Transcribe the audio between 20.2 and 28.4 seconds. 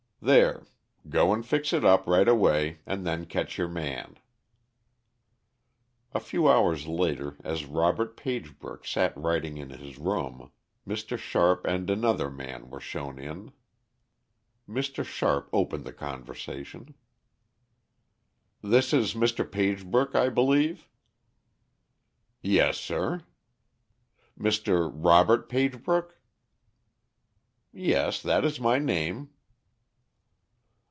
believe?" "Yes, sir." "Mr. Robert Pagebrook?" "Yes.